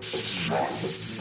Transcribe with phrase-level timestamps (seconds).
[0.00, 1.13] Smart.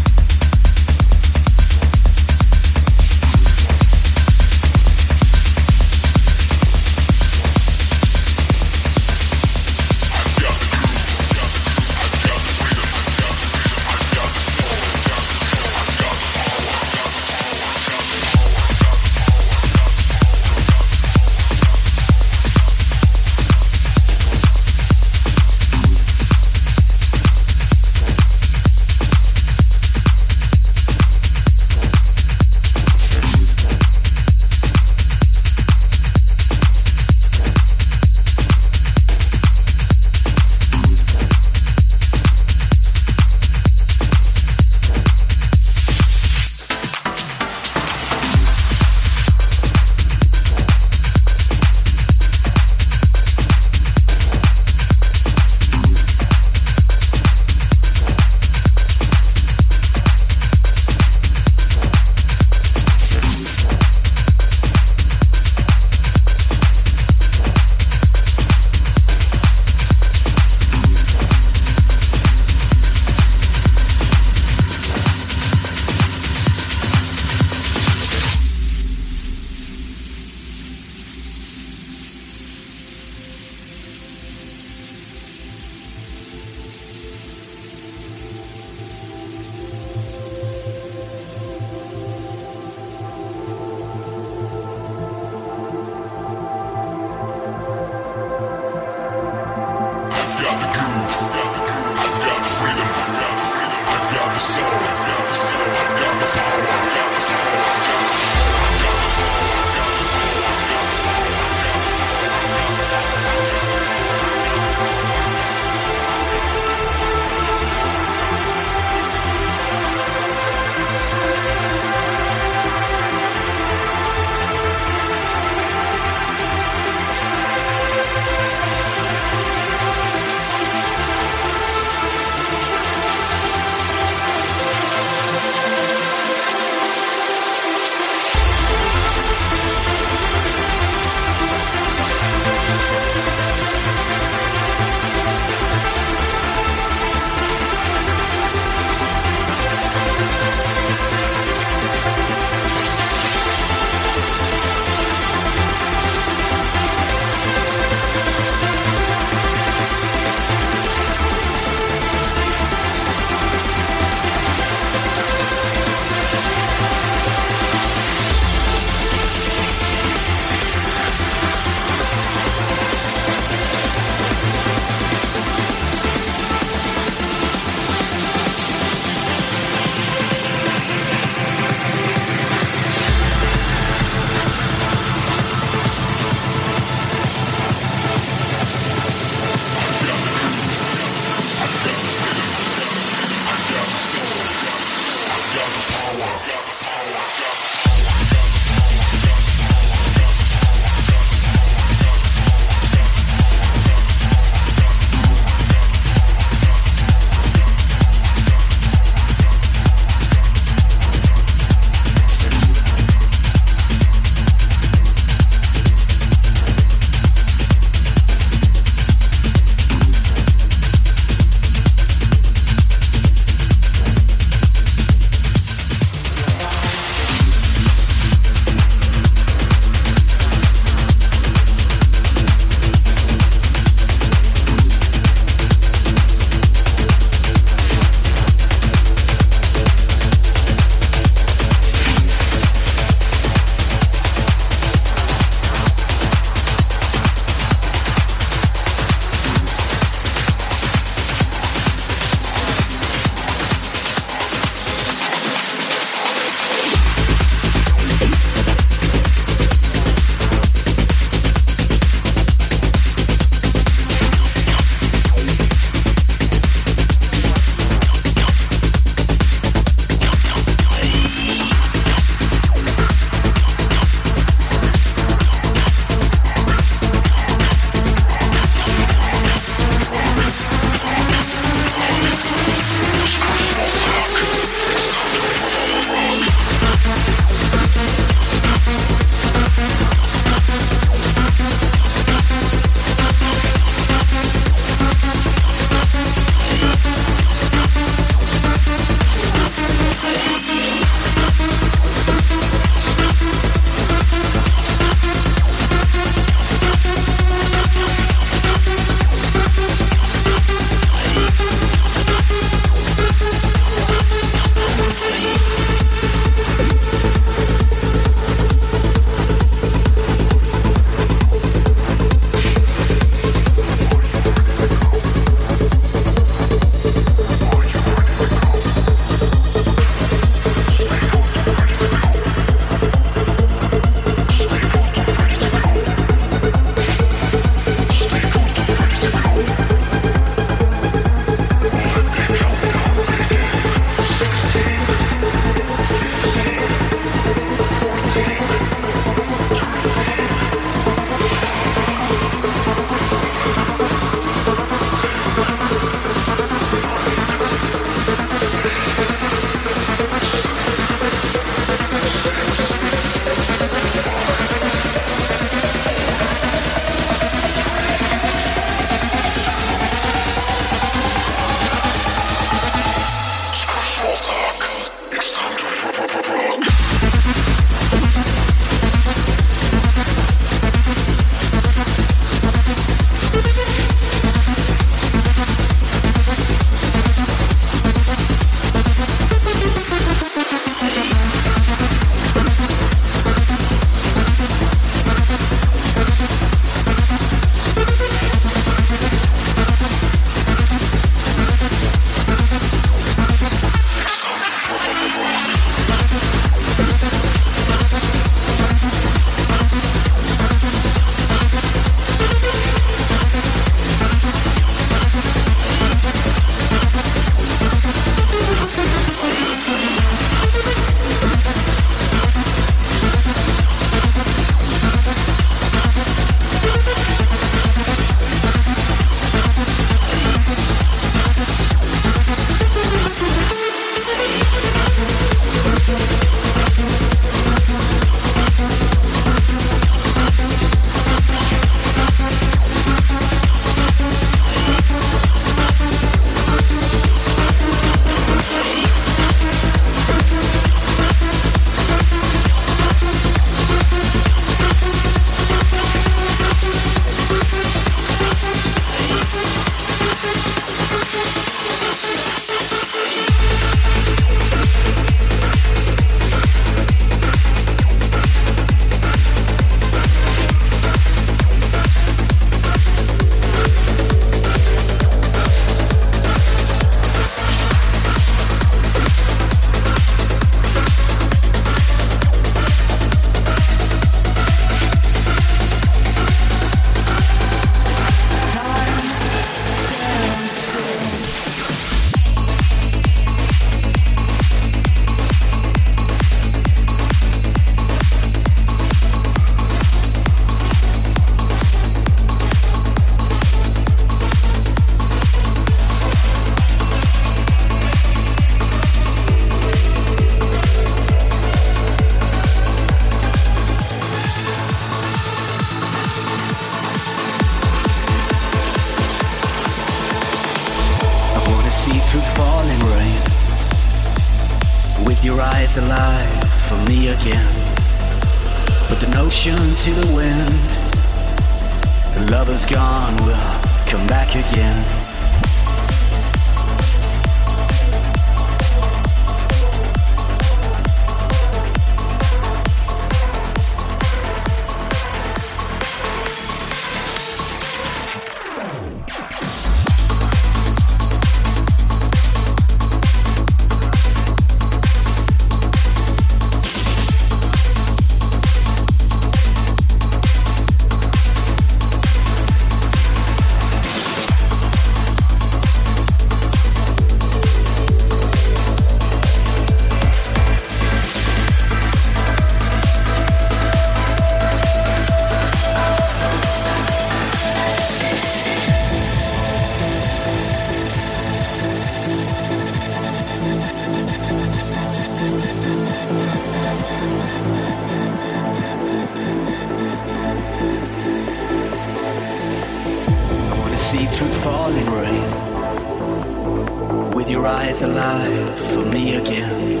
[597.96, 600.00] is alive for me again.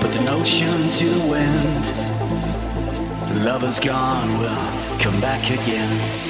[0.00, 1.84] But the notion to end,
[3.28, 6.25] the love is gone, will come back again.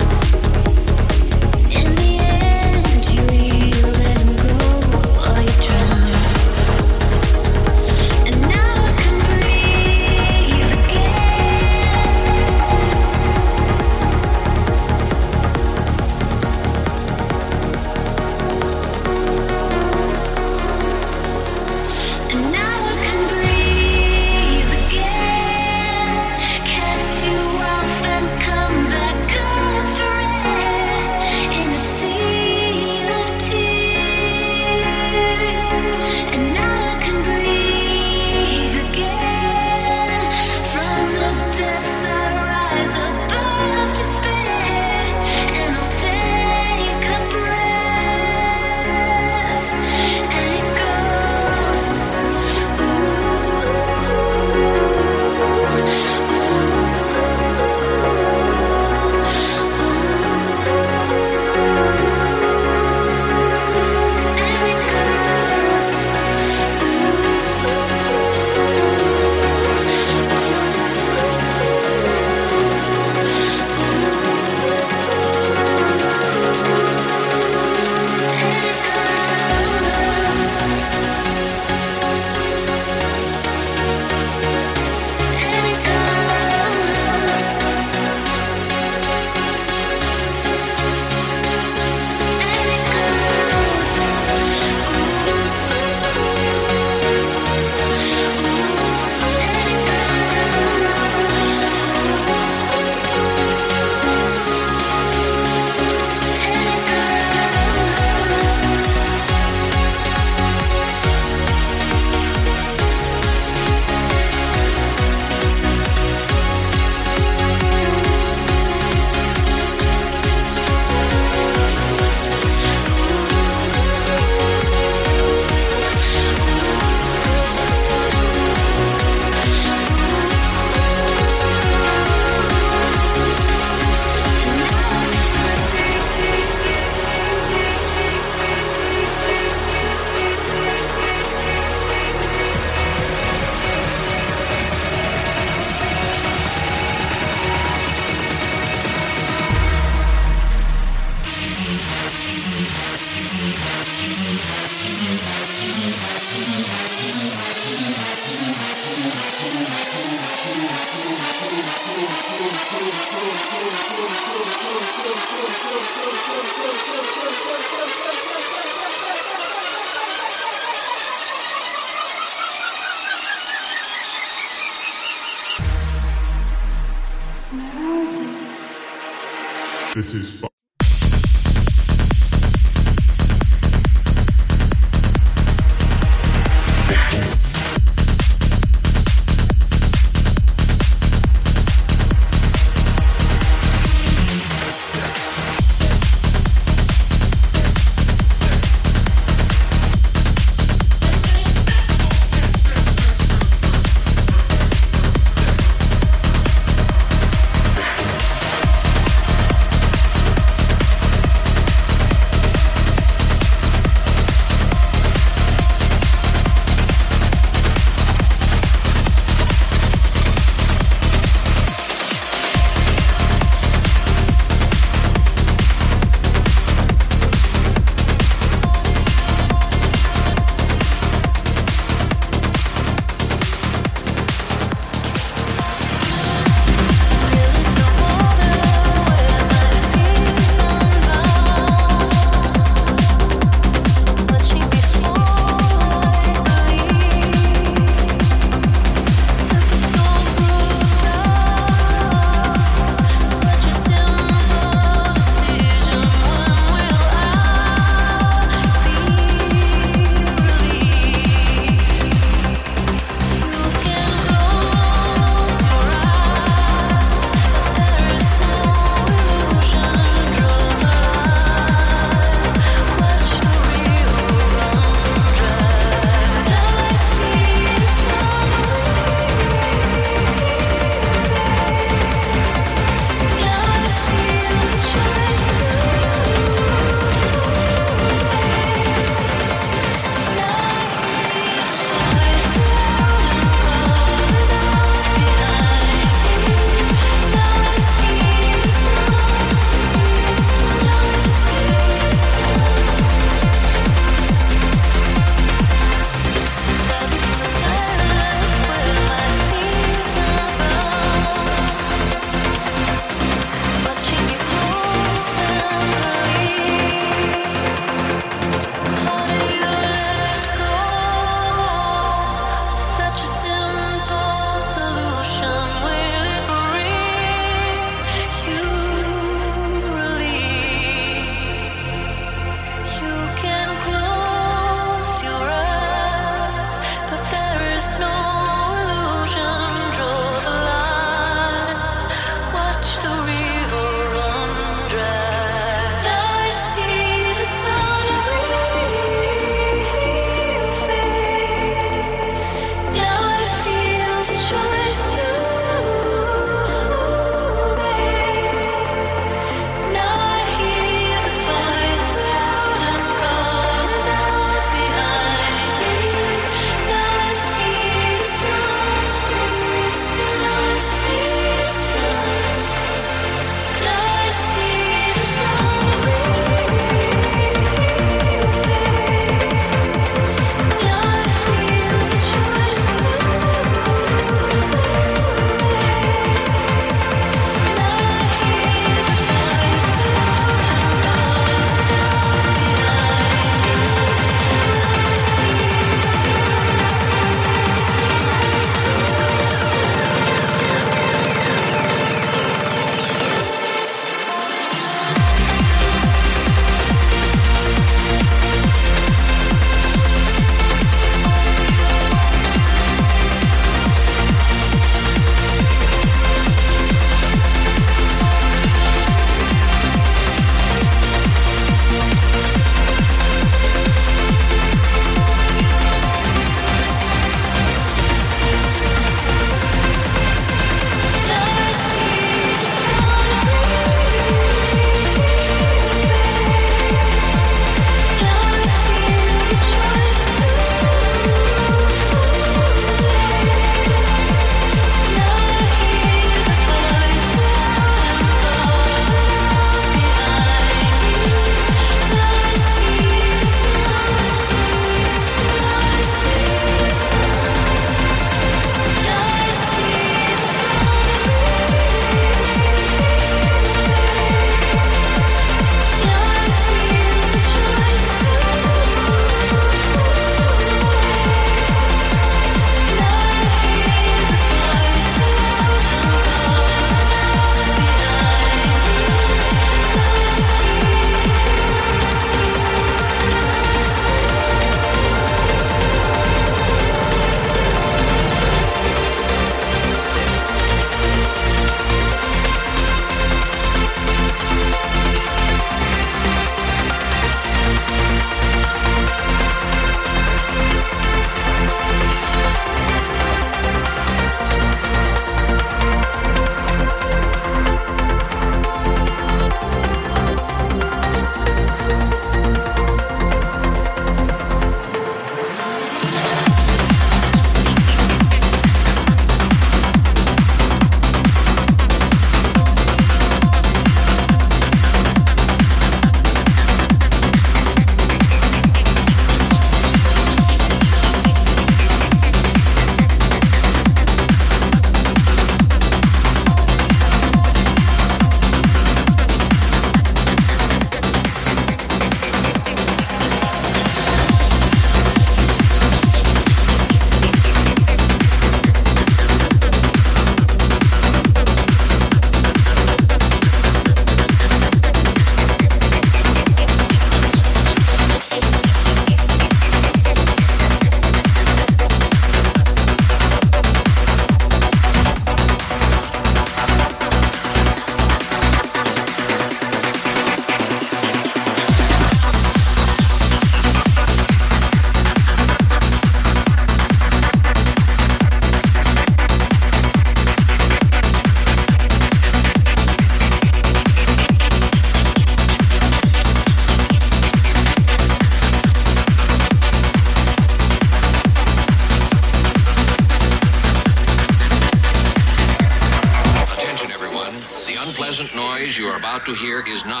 [599.33, 600.00] Hear is not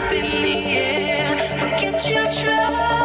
[0.00, 1.38] up in the air.
[1.58, 2.99] Forget your troubles.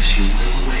[0.00, 0.79] because you know where